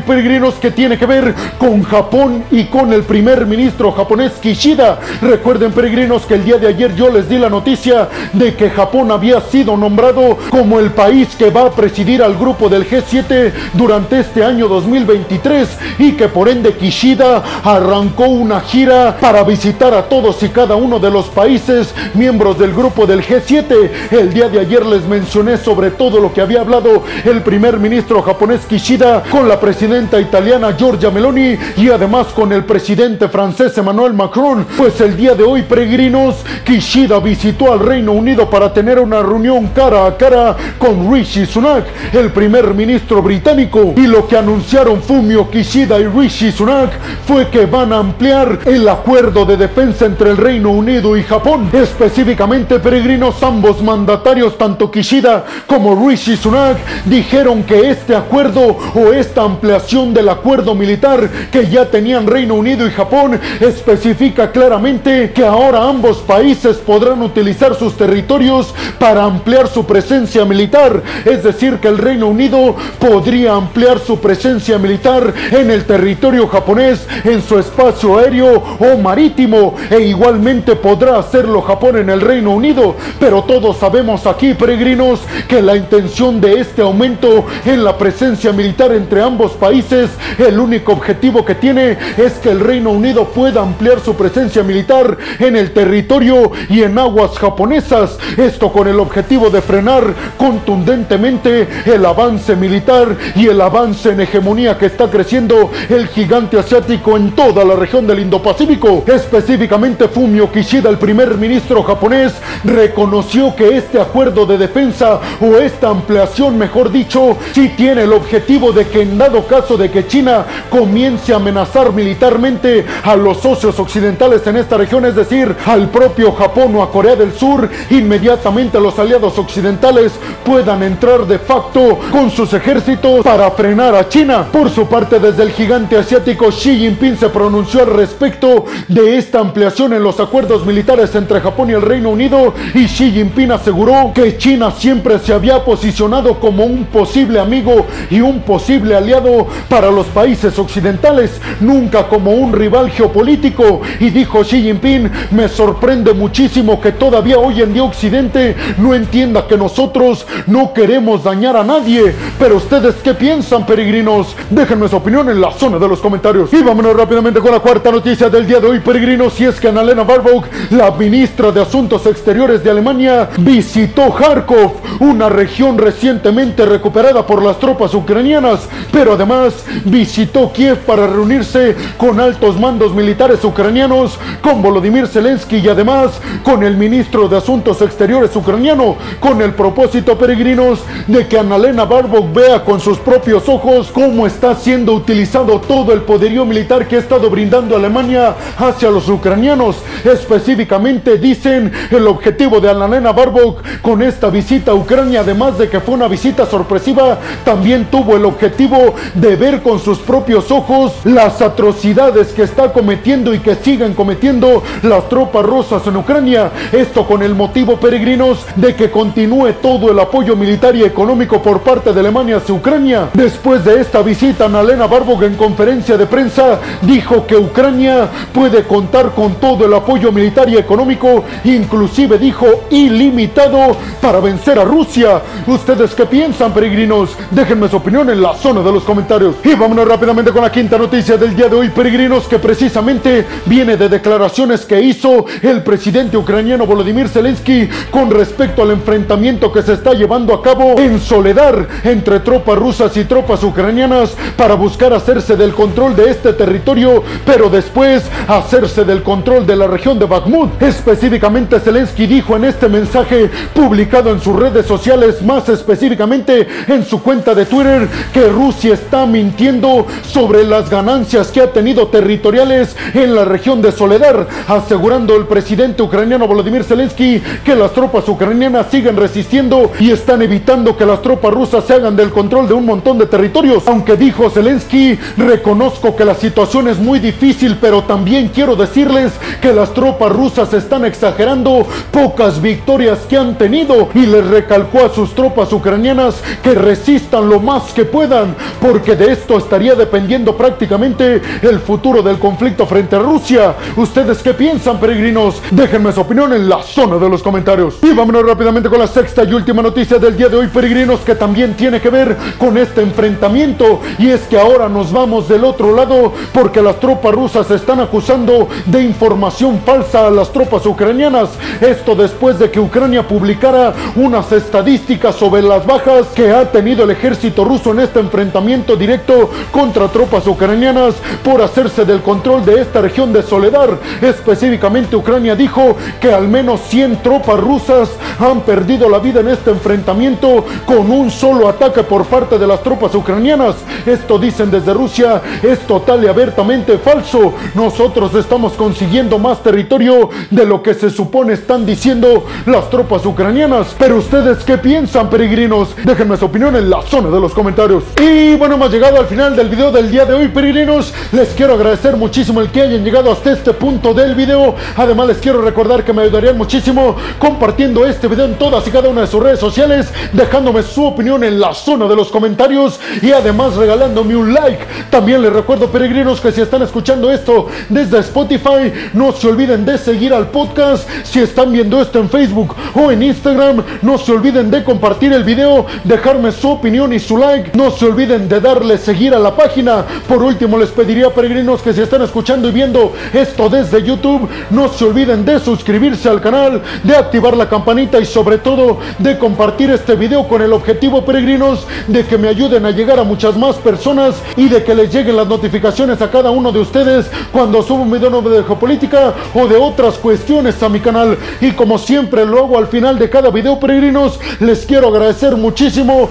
peregrinos, 0.00 0.54
que 0.54 0.72
tiene 0.72 0.98
que 0.98 1.06
ver 1.06 1.32
con 1.56 1.84
Japón 1.84 2.42
y 2.50 2.64
con 2.64 2.92
el 2.92 3.04
primer 3.04 3.46
ministro 3.46 3.92
japonés 3.92 4.32
Kishida. 4.32 4.98
Recuerden, 5.22 5.70
peregrinos, 5.70 6.26
que 6.26 6.34
el 6.34 6.44
día 6.44 6.56
de 6.56 6.66
ayer 6.66 6.96
yo 6.96 7.10
les 7.10 7.28
di 7.28 7.38
la 7.38 7.48
noticia 7.48 8.08
de 8.32 8.56
que 8.56 8.70
Japón 8.70 9.12
había 9.12 9.40
sido 9.40 9.76
nombrado 9.76 10.36
como 10.50 10.80
el 10.80 10.90
país 10.90 11.28
que 11.38 11.50
va 11.50 11.66
a 11.66 11.70
presidir 11.70 12.20
al 12.20 12.36
grupo 12.36 12.68
del 12.68 12.90
G7 12.90 13.52
durante 13.74 14.18
este 14.18 14.42
año 14.42 14.66
2023 14.66 15.68
y 16.00 16.12
que 16.14 16.26
por 16.26 16.48
ende 16.48 16.74
Kishida 16.74 17.44
arrancó 17.62 18.24
una 18.24 18.60
gira 18.62 19.16
para 19.20 19.44
visitar 19.44 19.94
a 19.94 20.08
todos 20.08 20.42
y 20.42 20.48
cada 20.48 20.74
uno 20.74 20.98
de 20.98 21.12
los 21.12 21.26
países 21.26 21.94
miembros 22.14 22.58
del 22.58 22.74
grupo 22.74 23.06
del 23.06 23.22
G7. 23.22 24.10
El 24.10 24.34
día 24.34 24.48
de 24.48 24.58
ayer 24.58 24.84
les 24.84 25.06
mencioné 25.06 25.56
sobre 25.56 25.92
todo 25.92 26.18
lo 26.18 26.32
que 26.32 26.40
había 26.40 26.62
hablado 26.62 27.04
el 27.24 27.42
primer 27.42 27.78
ministro 27.78 28.07
japonés 28.16 28.64
Kishida 28.66 29.22
con 29.30 29.46
la 29.48 29.60
presidenta 29.60 30.18
italiana 30.18 30.74
Giorgia 30.76 31.10
Meloni 31.10 31.58
y 31.76 31.90
además 31.90 32.28
con 32.28 32.52
el 32.52 32.64
presidente 32.64 33.28
francés 33.28 33.76
Emmanuel 33.76 34.14
Macron. 34.14 34.66
Pues 34.76 35.00
el 35.00 35.16
día 35.16 35.34
de 35.34 35.44
hoy, 35.44 35.62
peregrinos, 35.62 36.36
Kishida 36.64 37.20
visitó 37.20 37.72
al 37.72 37.80
Reino 37.80 38.12
Unido 38.12 38.48
para 38.48 38.72
tener 38.72 38.98
una 38.98 39.22
reunión 39.22 39.68
cara 39.68 40.06
a 40.06 40.16
cara 40.16 40.56
con 40.78 41.12
Rishi 41.12 41.44
Sunak, 41.44 41.84
el 42.12 42.32
primer 42.32 42.72
ministro 42.74 43.22
británico. 43.22 43.92
Y 43.96 44.06
lo 44.06 44.26
que 44.26 44.38
anunciaron 44.38 45.02
Fumio 45.02 45.50
Kishida 45.50 45.98
y 46.00 46.06
Rishi 46.06 46.50
Sunak 46.50 46.90
fue 47.26 47.48
que 47.48 47.66
van 47.66 47.92
a 47.92 47.98
ampliar 47.98 48.60
el 48.64 48.88
acuerdo 48.88 49.44
de 49.44 49.56
defensa 49.56 50.06
entre 50.06 50.30
el 50.30 50.38
Reino 50.38 50.70
Unido 50.70 51.16
y 51.16 51.22
Japón. 51.22 51.68
Específicamente, 51.72 52.78
peregrinos, 52.78 53.42
ambos 53.42 53.82
mandatarios, 53.82 54.56
tanto 54.56 54.90
Kishida 54.90 55.44
como 55.66 56.08
Rishi 56.08 56.36
Sunak, 56.36 56.78
dijeron 57.04 57.62
que 57.62 57.90
este 57.98 58.14
acuerdo 58.14 58.76
o 58.94 59.12
esta 59.12 59.42
ampliación 59.42 60.14
del 60.14 60.28
acuerdo 60.28 60.74
militar 60.74 61.28
que 61.50 61.66
ya 61.66 61.86
tenían 61.86 62.26
Reino 62.28 62.54
Unido 62.54 62.86
y 62.86 62.90
Japón 62.90 63.38
especifica 63.60 64.52
claramente 64.52 65.32
que 65.32 65.44
ahora 65.44 65.82
ambos 65.82 66.18
países 66.18 66.76
podrán 66.76 67.22
utilizar 67.22 67.74
sus 67.74 67.96
territorios 67.96 68.72
para 68.98 69.24
ampliar 69.24 69.66
su 69.66 69.84
presencia 69.84 70.44
militar. 70.44 71.02
Es 71.24 71.42
decir, 71.42 71.78
que 71.78 71.88
el 71.88 71.98
Reino 71.98 72.28
Unido 72.28 72.76
podría 73.00 73.54
ampliar 73.54 73.98
su 73.98 74.20
presencia 74.20 74.78
militar 74.78 75.34
en 75.50 75.70
el 75.70 75.84
territorio 75.84 76.46
japonés, 76.46 77.06
en 77.24 77.42
su 77.42 77.58
espacio 77.58 78.18
aéreo 78.18 78.62
o 78.78 78.96
marítimo, 78.98 79.74
e 79.90 80.00
igualmente 80.02 80.76
podrá 80.76 81.18
hacerlo 81.18 81.62
Japón 81.62 81.96
en 81.96 82.10
el 82.10 82.20
Reino 82.20 82.52
Unido. 82.52 82.94
Pero 83.18 83.42
todos 83.42 83.76
sabemos 83.78 84.24
aquí, 84.26 84.54
peregrinos, 84.54 85.20
que 85.48 85.60
la 85.60 85.76
intención 85.76 86.40
de 86.40 86.60
este 86.60 86.82
aumento 86.82 87.44
en 87.64 87.82
la 87.84 87.87
presencia 87.96 88.52
militar 88.52 88.92
entre 88.92 89.22
ambos 89.22 89.52
países, 89.52 90.10
el 90.38 90.58
único 90.58 90.92
objetivo 90.92 91.44
que 91.44 91.54
tiene 91.54 91.96
es 92.16 92.34
que 92.34 92.50
el 92.50 92.60
Reino 92.60 92.90
Unido 92.90 93.26
pueda 93.26 93.62
ampliar 93.62 94.00
su 94.00 94.14
presencia 94.14 94.62
militar 94.62 95.16
en 95.38 95.56
el 95.56 95.72
territorio 95.72 96.50
y 96.68 96.82
en 96.82 96.98
aguas 96.98 97.38
japonesas. 97.38 98.18
Esto 98.36 98.72
con 98.72 98.88
el 98.88 99.00
objetivo 99.00 99.50
de 99.50 99.62
frenar 99.62 100.02
contundentemente 100.36 101.68
el 101.86 102.04
avance 102.04 102.56
militar 102.56 103.16
y 103.34 103.46
el 103.46 103.60
avance 103.60 104.10
en 104.10 104.20
hegemonía 104.20 104.76
que 104.76 104.86
está 104.86 105.08
creciendo 105.08 105.70
el 105.88 106.08
gigante 106.08 106.58
asiático 106.58 107.16
en 107.16 107.32
toda 107.32 107.64
la 107.64 107.76
región 107.76 108.06
del 108.06 108.20
Indo-Pacífico. 108.20 109.04
Específicamente 109.06 110.08
Fumio 110.08 110.50
Kishida, 110.50 110.90
el 110.90 110.98
primer 110.98 111.36
ministro 111.36 111.82
japonés, 111.82 112.34
reconoció 112.64 113.54
que 113.54 113.76
este 113.76 114.00
acuerdo 114.00 114.46
de 114.46 114.58
defensa 114.58 115.20
o 115.40 115.56
esta 115.56 115.88
ampliación, 115.88 116.58
mejor 116.58 116.90
dicho, 116.90 117.36
sí 117.52 117.72
tiene 117.78 118.02
el 118.02 118.12
objetivo 118.12 118.72
de 118.72 118.88
que 118.88 119.02
en 119.02 119.16
dado 119.16 119.46
caso 119.46 119.76
de 119.76 119.88
que 119.88 120.08
China 120.08 120.44
comience 120.68 121.32
a 121.32 121.36
amenazar 121.36 121.92
militarmente 121.92 122.84
a 123.04 123.14
los 123.14 123.38
socios 123.38 123.78
occidentales 123.78 124.44
en 124.48 124.56
esta 124.56 124.76
región, 124.76 125.04
es 125.04 125.14
decir, 125.14 125.54
al 125.64 125.88
propio 125.88 126.32
Japón 126.32 126.74
o 126.74 126.82
a 126.82 126.90
Corea 126.90 127.14
del 127.14 127.32
Sur, 127.32 127.70
inmediatamente 127.90 128.80
los 128.80 128.98
aliados 128.98 129.38
occidentales 129.38 130.10
puedan 130.44 130.82
entrar 130.82 131.24
de 131.24 131.38
facto 131.38 132.00
con 132.10 132.32
sus 132.32 132.52
ejércitos 132.52 133.24
para 133.24 133.48
frenar 133.52 133.94
a 133.94 134.08
China. 134.08 134.48
Por 134.50 134.70
su 134.70 134.88
parte, 134.88 135.20
desde 135.20 135.44
el 135.44 135.52
gigante 135.52 135.96
asiático 135.96 136.48
Xi 136.48 136.80
Jinping 136.80 137.16
se 137.16 137.28
pronunció 137.28 137.82
al 137.82 137.94
respecto 137.94 138.64
de 138.88 139.18
esta 139.18 139.38
ampliación 139.38 139.92
en 139.92 140.02
los 140.02 140.18
acuerdos 140.18 140.66
militares 140.66 141.14
entre 141.14 141.40
Japón 141.40 141.70
y 141.70 141.74
el 141.74 141.82
Reino 141.82 142.10
Unido 142.10 142.54
y 142.74 142.86
Xi 142.86 143.12
Jinping 143.12 143.52
aseguró 143.52 144.10
que 144.12 144.36
China 144.36 144.72
siempre 144.72 145.20
se 145.20 145.32
había 145.32 145.64
posicionado 145.64 146.40
como 146.40 146.64
un 146.64 146.86
posible 146.86 147.38
amigo 147.38 147.67
y 148.10 148.20
un 148.20 148.40
posible 148.40 148.94
aliado 148.94 149.46
para 149.68 149.90
los 149.90 150.06
países 150.06 150.58
occidentales, 150.58 151.40
nunca 151.60 152.08
como 152.08 152.32
un 152.32 152.52
rival 152.52 152.90
geopolítico. 152.90 153.80
Y 154.00 154.10
dijo 154.10 154.42
Xi 154.42 154.62
Jinping, 154.62 155.10
me 155.30 155.48
sorprende 155.48 156.14
muchísimo 156.14 156.80
que 156.80 156.92
todavía 156.92 157.38
hoy 157.38 157.62
en 157.62 157.72
día 157.72 157.84
Occidente 157.84 158.56
no 158.78 158.94
entienda 158.94 159.46
que 159.46 159.56
nosotros 159.56 160.26
no 160.46 160.72
queremos 160.72 161.24
dañar 161.24 161.56
a 161.56 161.64
nadie. 161.64 162.14
Pero 162.38 162.56
ustedes 162.56 162.96
qué 163.02 163.14
piensan, 163.14 163.66
peregrinos? 163.66 164.34
Déjenme 164.50 164.88
su 164.88 164.96
opinión 164.96 165.28
en 165.28 165.40
la 165.40 165.52
zona 165.52 165.78
de 165.78 165.88
los 165.88 166.00
comentarios. 166.00 166.52
Y 166.52 166.62
vámonos 166.62 166.96
rápidamente 166.96 167.40
con 167.40 167.52
la 167.52 167.60
cuarta 167.60 167.90
noticia 167.90 168.28
del 168.28 168.46
día 168.46 168.60
de 168.60 168.68
hoy, 168.68 168.80
peregrinos. 168.80 169.34
Si 169.34 169.44
es 169.44 169.60
que 169.60 169.68
Annalena 169.68 170.04
Baerbock, 170.04 170.46
la 170.70 170.90
ministra 170.92 171.52
de 171.52 171.62
Asuntos 171.62 172.06
Exteriores 172.06 172.62
de 172.62 172.70
Alemania, 172.70 173.28
visitó 173.38 174.14
Kharkov, 174.14 174.72
una 175.00 175.28
región 175.28 175.78
recientemente 175.78 176.64
recuperada 176.64 177.26
por 177.26 177.42
las 177.42 177.57
tropas 177.58 177.94
ucranianas, 177.94 178.68
pero 178.92 179.12
además 179.12 179.64
visitó 179.84 180.52
Kiev 180.52 180.78
para 180.78 181.06
reunirse 181.06 181.76
con 181.96 182.20
altos 182.20 182.58
mandos 182.58 182.94
militares 182.94 183.44
ucranianos, 183.44 184.18
con 184.42 184.62
Volodymyr 184.62 185.06
Zelensky 185.06 185.56
y 185.56 185.68
además 185.68 186.20
con 186.42 186.62
el 186.62 186.76
ministro 186.76 187.28
de 187.28 187.36
Asuntos 187.36 187.82
Exteriores 187.82 188.34
ucraniano, 188.34 188.96
con 189.20 189.40
el 189.42 189.54
propósito, 189.54 190.16
peregrinos, 190.18 190.80
de 191.06 191.26
que 191.26 191.38
Annalena 191.38 191.84
Baerbock 191.84 192.32
vea 192.32 192.64
con 192.64 192.80
sus 192.80 192.98
propios 192.98 193.48
ojos 193.48 193.90
cómo 193.92 194.26
está 194.26 194.54
siendo 194.54 194.92
utilizado 194.92 195.60
todo 195.60 195.92
el 195.92 196.02
poderío 196.02 196.44
militar 196.44 196.86
que 196.86 196.96
ha 196.96 197.00
estado 197.00 197.30
brindando 197.30 197.76
Alemania 197.76 198.34
hacia 198.58 198.90
los 198.90 199.08
ucranianos. 199.08 199.76
Específicamente 200.04 201.18
dicen 201.18 201.72
el 201.90 202.06
objetivo 202.06 202.60
de 202.60 202.70
Annalena 202.70 203.12
Baerbock 203.12 203.62
con 203.82 204.02
esta 204.02 204.30
visita 204.30 204.72
a 204.72 204.74
Ucrania, 204.74 205.20
además 205.20 205.58
de 205.58 205.68
que 205.68 205.80
fue 205.80 205.94
una 205.94 206.08
visita 206.08 206.46
sorpresiva, 206.46 207.18
también 207.48 207.86
tuvo 207.86 208.14
el 208.14 208.26
objetivo 208.26 208.94
de 209.14 209.34
ver 209.34 209.62
con 209.62 209.78
sus 209.78 210.00
propios 210.00 210.50
ojos 210.50 210.92
las 211.04 211.40
atrocidades 211.40 212.28
que 212.34 212.42
está 212.42 212.74
cometiendo 212.74 213.32
y 213.32 213.38
que 213.38 213.54
siguen 213.54 213.94
cometiendo 213.94 214.62
las 214.82 215.08
tropas 215.08 215.46
rusas 215.46 215.86
en 215.86 215.96
Ucrania. 215.96 216.50
Esto 216.72 217.06
con 217.06 217.22
el 217.22 217.34
motivo, 217.34 217.80
peregrinos, 217.80 218.44
de 218.54 218.74
que 218.74 218.90
continúe 218.90 219.54
todo 219.62 219.90
el 219.90 219.98
apoyo 219.98 220.36
militar 220.36 220.76
y 220.76 220.84
económico 220.84 221.40
por 221.40 221.60
parte 221.60 221.94
de 221.94 222.00
Alemania 222.00 222.36
hacia 222.36 222.54
Ucrania. 222.54 223.08
Después 223.14 223.64
de 223.64 223.80
esta 223.80 224.02
visita, 224.02 224.44
Annalena 224.44 224.86
Baerbock 224.86 225.22
en 225.22 225.36
conferencia 225.36 225.96
de 225.96 226.04
prensa 226.04 226.60
dijo 226.82 227.26
que 227.26 227.36
Ucrania 227.36 228.10
puede 228.34 228.64
contar 228.64 229.12
con 229.14 229.36
todo 229.36 229.64
el 229.64 229.72
apoyo 229.72 230.12
militar 230.12 230.50
y 230.50 230.58
económico, 230.58 231.24
inclusive 231.44 232.18
dijo 232.18 232.44
ilimitado, 232.68 233.74
para 234.02 234.20
vencer 234.20 234.58
a 234.58 234.64
Rusia. 234.64 235.22
¿Ustedes 235.46 235.94
qué 235.94 236.04
piensan, 236.04 236.52
peregrinos? 236.52 237.16
Déjenme 237.30 237.68
su 237.68 237.76
opinión 237.76 238.08
en 238.08 238.22
la 238.22 238.34
zona 238.34 238.62
de 238.62 238.72
los 238.72 238.84
comentarios. 238.84 239.36
Y 239.44 239.54
vámonos 239.54 239.86
rápidamente 239.86 240.32
con 240.32 240.40
la 240.40 240.50
quinta 240.50 240.78
noticia 240.78 241.18
del 241.18 241.36
día 241.36 241.48
de 241.48 241.56
hoy, 241.56 241.68
peregrinos, 241.68 242.26
que 242.26 242.38
precisamente 242.38 243.26
viene 243.44 243.76
de 243.76 243.90
declaraciones 243.90 244.64
que 244.64 244.80
hizo 244.80 245.26
el 245.42 245.62
presidente 245.62 246.16
ucraniano 246.16 246.64
Volodymyr 246.64 247.06
Zelensky 247.06 247.68
con 247.90 248.10
respecto 248.10 248.62
al 248.62 248.70
enfrentamiento 248.70 249.52
que 249.52 249.60
se 249.60 249.74
está 249.74 249.92
llevando 249.92 250.32
a 250.32 250.42
cabo 250.42 250.78
en 250.78 250.98
Soledad 251.00 251.68
entre 251.84 252.20
tropas 252.20 252.56
rusas 252.58 252.96
y 252.96 253.04
tropas 253.04 253.44
ucranianas 253.44 254.16
para 254.36 254.54
buscar 254.54 254.94
hacerse 254.94 255.36
del 255.36 255.52
control 255.52 255.94
de 255.96 256.10
este 256.10 256.32
territorio, 256.32 257.02
pero 257.26 257.50
después 257.50 258.04
hacerse 258.26 258.86
del 258.86 259.02
control 259.02 259.46
de 259.46 259.56
la 259.56 259.66
región 259.66 259.98
de 259.98 260.06
Bakhmut. 260.06 260.62
Específicamente 260.62 261.60
Zelensky 261.60 262.06
dijo 262.06 262.36
en 262.36 262.44
este 262.44 262.70
mensaje 262.70 263.30
publicado 263.52 264.12
en 264.12 264.20
sus 264.20 264.34
redes 264.34 264.64
sociales, 264.64 265.20
más 265.20 265.48
específicamente 265.50 266.48
en 266.68 266.84
su 266.84 267.02
cuenta 267.02 267.17
de 267.18 267.46
Twitter, 267.46 267.88
que 268.12 268.28
Rusia 268.28 268.74
está 268.74 269.04
mintiendo 269.04 269.84
sobre 270.08 270.44
las 270.44 270.70
ganancias 270.70 271.32
que 271.32 271.40
ha 271.40 271.52
tenido 271.52 271.88
territoriales 271.88 272.76
en 272.94 273.12
la 273.12 273.24
región 273.24 273.60
de 273.60 273.72
Soledad, 273.72 274.28
asegurando 274.46 275.16
el 275.16 275.26
presidente 275.26 275.82
ucraniano 275.82 276.28
Volodymyr 276.28 276.62
Zelensky 276.62 277.20
que 277.44 277.56
las 277.56 277.72
tropas 277.72 278.08
ucranianas 278.08 278.68
siguen 278.70 278.96
resistiendo 278.96 279.72
y 279.80 279.90
están 279.90 280.22
evitando 280.22 280.76
que 280.76 280.86
las 280.86 281.02
tropas 281.02 281.34
rusas 281.34 281.64
se 281.64 281.74
hagan 281.74 281.96
del 281.96 282.10
control 282.10 282.46
de 282.46 282.54
un 282.54 282.64
montón 282.64 282.98
de 282.98 283.06
territorios. 283.06 283.66
Aunque 283.66 283.96
dijo 283.96 284.30
Zelensky, 284.30 284.96
reconozco 285.16 285.96
que 285.96 286.04
la 286.04 286.14
situación 286.14 286.68
es 286.68 286.78
muy 286.78 287.00
difícil, 287.00 287.58
pero 287.60 287.82
también 287.82 288.28
quiero 288.28 288.54
decirles 288.54 289.12
que 289.42 289.52
las 289.52 289.74
tropas 289.74 290.12
rusas 290.12 290.54
están 290.54 290.84
exagerando 290.84 291.66
pocas 291.90 292.40
victorias 292.40 293.00
que 293.08 293.16
han 293.16 293.36
tenido 293.36 293.88
y 293.92 294.06
les 294.06 294.24
recalcó 294.24 294.84
a 294.84 294.94
sus 294.94 295.16
tropas 295.16 295.52
ucranianas 295.52 296.22
que 296.44 296.54
resisten 296.54 297.07
resistan 297.08 297.28
lo 297.28 297.40
más 297.40 297.72
que 297.72 297.84
puedan, 297.84 298.34
porque 298.60 298.94
de 298.94 299.12
esto 299.12 299.38
estaría 299.38 299.74
dependiendo 299.74 300.36
prácticamente 300.36 301.22
el 301.42 301.58
futuro 301.60 302.02
del 302.02 302.18
conflicto 302.18 302.66
frente 302.66 302.96
a 302.96 302.98
Rusia. 302.98 303.54
¿Ustedes 303.76 304.18
qué 304.18 304.34
piensan, 304.34 304.78
peregrinos? 304.78 305.40
Déjenme 305.50 305.92
su 305.92 306.00
opinión 306.00 306.32
en 306.32 306.48
la 306.48 306.62
zona 306.62 306.98
de 306.98 307.08
los 307.08 307.22
comentarios. 307.22 307.78
Y 307.82 307.94
vámonos 307.94 308.26
rápidamente 308.26 308.68
con 308.68 308.78
la 308.78 308.86
sexta 308.86 309.24
y 309.24 309.32
última 309.32 309.62
noticia 309.62 309.98
del 309.98 310.16
día 310.16 310.28
de 310.28 310.36
hoy, 310.36 310.48
peregrinos, 310.48 311.00
que 311.00 311.14
también 311.14 311.54
tiene 311.54 311.80
que 311.80 311.88
ver 311.88 312.16
con 312.36 312.58
este 312.58 312.82
enfrentamiento. 312.82 313.80
Y 313.98 314.08
es 314.08 314.22
que 314.22 314.38
ahora 314.38 314.68
nos 314.68 314.92
vamos 314.92 315.28
del 315.28 315.44
otro 315.44 315.74
lado 315.74 316.12
porque 316.32 316.60
las 316.60 316.78
tropas 316.80 317.14
rusas 317.14 317.50
están 317.50 317.80
acusando 317.80 318.48
de 318.66 318.82
información 318.82 319.60
falsa 319.64 320.06
a 320.06 320.10
las 320.10 320.30
tropas 320.32 320.66
ucranianas. 320.66 321.30
Esto 321.60 321.94
después 321.94 322.38
de 322.38 322.50
que 322.50 322.60
Ucrania 322.60 323.06
publicara 323.06 323.72
unas 323.96 324.30
estadísticas 324.32 325.14
sobre 325.14 325.42
las 325.42 325.64
bajas 325.64 326.08
que 326.14 326.30
ha 326.30 326.50
tenido 326.50 326.84
el 326.84 326.97
ejército 326.98 327.44
ruso 327.44 327.70
en 327.70 327.80
este 327.80 328.00
enfrentamiento 328.00 328.76
directo 328.76 329.30
contra 329.52 329.88
tropas 329.88 330.26
ucranianas 330.26 330.94
por 331.22 331.40
hacerse 331.40 331.84
del 331.84 332.02
control 332.02 332.44
de 332.44 332.60
esta 332.60 332.80
región 332.80 333.12
de 333.12 333.22
Soledad. 333.22 333.70
Específicamente 334.02 334.96
Ucrania 334.96 335.36
dijo 335.36 335.76
que 336.00 336.12
al 336.12 336.28
menos 336.28 336.60
100 336.68 337.02
tropas 337.02 337.38
rusas 337.38 337.90
han 338.18 338.40
perdido 338.40 338.88
la 338.88 338.98
vida 338.98 339.20
en 339.20 339.28
este 339.28 339.50
enfrentamiento 339.50 340.44
con 340.66 340.90
un 340.90 341.10
solo 341.10 341.48
ataque 341.48 341.84
por 341.84 342.04
parte 342.06 342.36
de 342.36 342.46
las 342.46 342.62
tropas 342.62 342.94
ucranianas. 342.94 343.54
Esto 343.86 344.18
dicen 344.18 344.50
desde 344.50 344.74
Rusia 344.74 345.22
es 345.42 345.60
total 345.60 346.02
y 346.02 346.08
abiertamente 346.08 346.78
falso. 346.78 347.32
Nosotros 347.54 348.12
estamos 348.16 348.54
consiguiendo 348.54 349.18
más 349.18 349.40
territorio 349.42 350.10
de 350.30 350.44
lo 350.44 350.62
que 350.62 350.74
se 350.74 350.90
supone 350.90 351.34
están 351.34 351.64
diciendo 351.64 352.24
las 352.46 352.68
tropas 352.70 353.06
ucranianas. 353.06 353.76
Pero 353.78 353.98
ustedes 353.98 354.42
qué 354.44 354.58
piensan, 354.58 355.08
peregrinos? 355.08 355.76
Déjenme 355.84 356.16
su 356.16 356.24
opinión 356.24 356.56
en 356.56 356.68
la 356.68 356.82
zona 356.88 357.10
de 357.10 357.20
los 357.20 357.34
comentarios. 357.34 357.84
Y 358.00 358.34
bueno, 358.36 358.54
hemos 358.54 358.70
llegado 358.72 358.98
al 358.98 359.06
final 359.06 359.36
del 359.36 359.50
video 359.50 359.70
del 359.70 359.90
día 359.90 360.06
de 360.06 360.14
hoy, 360.14 360.28
peregrinos. 360.28 360.94
Les 361.12 361.28
quiero 361.30 361.52
agradecer 361.52 361.96
muchísimo 361.96 362.40
el 362.40 362.50
que 362.50 362.62
hayan 362.62 362.82
llegado 362.82 363.12
hasta 363.12 363.32
este 363.32 363.52
punto 363.52 363.92
del 363.92 364.14
video. 364.14 364.54
Además, 364.74 365.08
les 365.08 365.18
quiero 365.18 365.42
recordar 365.42 365.84
que 365.84 365.92
me 365.92 366.02
ayudarían 366.02 366.38
muchísimo 366.38 366.96
compartiendo 367.18 367.86
este 367.86 368.08
video 368.08 368.24
en 368.24 368.36
todas 368.36 368.66
y 368.66 368.70
cada 368.70 368.88
una 368.88 369.02
de 369.02 369.06
sus 369.06 369.22
redes 369.22 369.38
sociales, 369.38 369.92
dejándome 370.14 370.62
su 370.62 370.86
opinión 370.86 371.22
en 371.24 371.38
la 371.38 371.52
zona 371.52 371.86
de 371.88 371.94
los 371.94 372.08
comentarios 372.08 372.80
y 373.02 373.12
además 373.12 373.54
regalándome 373.56 374.16
un 374.16 374.32
like. 374.32 374.64
También 374.88 375.20
les 375.20 375.32
recuerdo, 375.32 375.68
peregrinos, 375.68 376.22
que 376.22 376.32
si 376.32 376.40
están 376.40 376.62
escuchando 376.62 377.12
esto 377.12 377.48
desde 377.68 377.98
Spotify, 377.98 378.72
no 378.94 379.12
se 379.12 379.28
olviden 379.28 379.66
de 379.66 379.76
seguir 379.76 380.14
al 380.14 380.28
podcast. 380.28 380.88
Si 381.04 381.20
están 381.20 381.52
viendo 381.52 381.82
esto 381.82 381.98
en 381.98 382.08
Facebook 382.08 382.54
o 382.74 382.90
en 382.90 383.02
Instagram, 383.02 383.62
no 383.82 383.98
se 383.98 384.12
olviden 384.12 384.50
de 384.50 384.64
compartir 384.64 385.12
el 385.12 385.24
video, 385.24 385.66
dejarme 385.84 386.32
su 386.32 386.48
opinión 386.48 386.77
y 386.78 387.00
su 387.00 387.16
like. 387.16 387.50
No 387.58 387.72
se 387.72 387.86
olviden 387.86 388.28
de 388.28 388.40
darle 388.40 388.78
seguir 388.78 389.12
a 389.12 389.18
la 389.18 389.34
página. 389.34 389.84
Por 390.06 390.22
último, 390.22 390.56
les 390.56 390.70
pediría, 390.70 391.10
peregrinos, 391.10 391.60
que 391.60 391.72
si 391.72 391.80
están 391.80 392.02
escuchando 392.02 392.48
y 392.48 392.52
viendo 392.52 392.92
esto 393.12 393.48
desde 393.48 393.82
YouTube, 393.82 394.28
no 394.50 394.68
se 394.68 394.84
olviden 394.84 395.24
de 395.24 395.40
suscribirse 395.40 396.08
al 396.08 396.20
canal, 396.20 396.62
de 396.84 396.94
activar 396.94 397.36
la 397.36 397.48
campanita 397.48 397.98
y 397.98 398.06
sobre 398.06 398.38
todo 398.38 398.78
de 398.98 399.18
compartir 399.18 399.70
este 399.70 399.96
video 399.96 400.28
con 400.28 400.40
el 400.40 400.52
objetivo, 400.52 401.04
peregrinos, 401.04 401.66
de 401.88 402.06
que 402.06 402.16
me 402.16 402.28
ayuden 402.28 402.64
a 402.64 402.70
llegar 402.70 403.00
a 403.00 403.04
muchas 403.04 403.36
más 403.36 403.56
personas 403.56 404.14
y 404.36 404.48
de 404.48 404.62
que 404.62 404.76
les 404.76 404.92
lleguen 404.92 405.16
las 405.16 405.26
notificaciones 405.26 406.00
a 406.00 406.12
cada 406.12 406.30
uno 406.30 406.52
de 406.52 406.60
ustedes 406.60 407.10
cuando 407.32 407.60
subo 407.64 407.82
un 407.82 407.90
video 407.90 408.08
nuevo 408.08 408.30
de 408.30 408.44
geopolítica 408.44 409.14
o 409.34 409.48
de 409.48 409.56
otras 409.56 409.98
cuestiones 409.98 410.62
a 410.62 410.68
mi 410.68 410.78
canal. 410.78 411.18
Y 411.40 411.50
como 411.50 411.76
siempre 411.76 412.24
lo 412.24 412.38
hago 412.38 412.56
al 412.56 412.68
final 412.68 413.00
de 413.00 413.10
cada 413.10 413.30
video, 413.30 413.58
peregrinos, 413.58 414.20
les 414.38 414.64
quiero 414.64 414.88
agradecer 414.88 415.36
muchísimo 415.36 416.08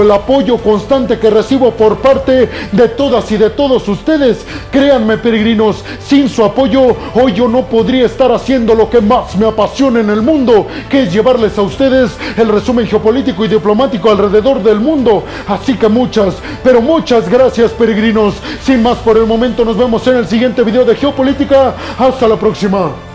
el 0.00 0.10
apoyo 0.10 0.56
constante 0.58 1.18
que 1.18 1.28
recibo 1.28 1.72
por 1.72 1.98
parte 1.98 2.48
de 2.70 2.88
todas 2.88 3.30
y 3.32 3.36
de 3.36 3.50
todos 3.50 3.86
ustedes. 3.88 4.46
Créanme, 4.70 5.18
peregrinos, 5.18 5.84
sin 6.06 6.28
su 6.28 6.44
apoyo, 6.44 6.96
hoy 7.14 7.32
yo 7.34 7.48
no 7.48 7.66
podría 7.66 8.06
estar 8.06 8.32
haciendo 8.32 8.74
lo 8.74 8.88
que 8.88 9.00
más 9.00 9.36
me 9.36 9.46
apasiona 9.46 10.00
en 10.00 10.10
el 10.10 10.22
mundo, 10.22 10.66
que 10.88 11.02
es 11.02 11.12
llevarles 11.12 11.58
a 11.58 11.62
ustedes 11.62 12.12
el 12.36 12.48
resumen 12.48 12.86
geopolítico 12.86 13.44
y 13.44 13.48
diplomático 13.48 14.10
alrededor 14.10 14.62
del 14.62 14.80
mundo. 14.80 15.24
Así 15.46 15.74
que 15.74 15.88
muchas, 15.88 16.36
pero 16.62 16.80
muchas 16.80 17.28
gracias, 17.28 17.72
peregrinos. 17.72 18.34
Sin 18.62 18.82
más 18.82 18.98
por 18.98 19.16
el 19.16 19.26
momento, 19.26 19.64
nos 19.64 19.76
vemos 19.76 20.06
en 20.06 20.16
el 20.16 20.26
siguiente 20.26 20.62
video 20.62 20.84
de 20.84 20.94
geopolítica. 20.94 21.74
Hasta 21.98 22.28
la 22.28 22.36
próxima. 22.36 23.11